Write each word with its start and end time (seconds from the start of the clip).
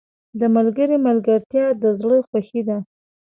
•د 0.39 0.41
ملګري 0.55 0.97
ملګرتیا 1.07 1.65
د 1.81 1.83
زړه 1.99 2.17
خوښي 2.27 2.61
ده. 2.67 2.77